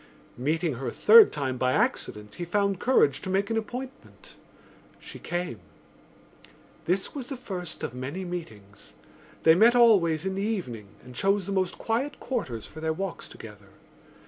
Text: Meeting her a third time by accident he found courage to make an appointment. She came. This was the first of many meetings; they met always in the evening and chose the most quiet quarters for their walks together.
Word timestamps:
Meeting 0.39 0.73
her 0.77 0.87
a 0.87 0.91
third 0.91 1.31
time 1.31 1.59
by 1.59 1.73
accident 1.73 2.33
he 2.33 2.43
found 2.43 2.79
courage 2.79 3.21
to 3.21 3.29
make 3.29 3.51
an 3.51 3.55
appointment. 3.57 4.35
She 4.97 5.19
came. 5.19 5.59
This 6.85 7.13
was 7.13 7.27
the 7.27 7.37
first 7.37 7.83
of 7.83 7.93
many 7.93 8.25
meetings; 8.25 8.93
they 9.43 9.53
met 9.53 9.75
always 9.75 10.25
in 10.25 10.33
the 10.33 10.41
evening 10.41 10.87
and 11.03 11.13
chose 11.13 11.45
the 11.45 11.51
most 11.51 11.77
quiet 11.77 12.19
quarters 12.19 12.65
for 12.65 12.79
their 12.81 12.93
walks 12.93 13.27
together. 13.27 13.69